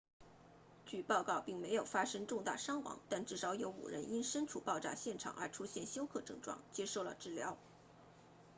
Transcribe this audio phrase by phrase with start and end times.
[0.87, 7.55] 据报告并没有发生重大伤亡但至少有5人因身处爆炸现场而出现休克症状接受了治疗